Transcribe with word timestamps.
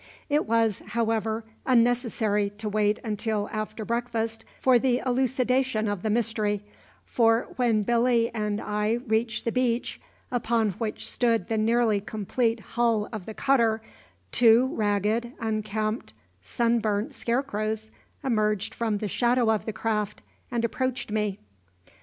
It 0.29 0.47
was, 0.47 0.79
however, 0.83 1.43
unnecessary 1.63 2.49
to 2.57 2.67
wait 2.67 2.97
until 3.03 3.47
after 3.51 3.85
breakfast 3.85 4.43
for 4.59 4.79
the 4.79 4.97
elucidation 5.05 5.87
of 5.87 6.01
the 6.01 6.09
mystery, 6.09 6.63
for 7.05 7.49
when 7.57 7.83
Billy 7.83 8.31
and 8.33 8.59
I 8.59 8.93
reached 9.07 9.45
the 9.45 9.51
beach 9.51 10.01
upon 10.31 10.71
which 10.79 11.07
stood 11.07 11.49
the 11.49 11.57
nearly 11.59 12.01
complete 12.01 12.61
hull 12.61 13.09
of 13.13 13.27
the 13.27 13.35
cutter, 13.35 13.79
two 14.31 14.73
ragged, 14.73 15.33
unkempt, 15.39 16.13
sunburnt 16.41 17.13
scarecrows 17.13 17.91
emerged 18.23 18.73
from 18.73 18.97
the 18.97 19.07
shadow 19.07 19.51
of 19.51 19.67
the 19.67 19.73
craft 19.73 20.23
and 20.49 20.65
approached 20.65 21.11
me. 21.11 21.37